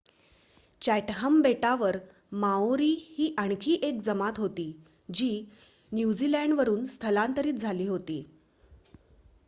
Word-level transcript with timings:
Chatham 0.81 1.41
बेटांवर 1.41 1.97
Maori 2.31 2.89
ही 3.17 3.33
आणखी 3.37 3.77
एक 3.83 4.01
जमात 4.01 4.39
होती 4.39 4.71
जी 5.13 5.29
न्यूझीलंडवरून 5.91 6.85
स्थलांतरित 6.87 7.53
झाली 7.53 7.87
होती 7.87 8.23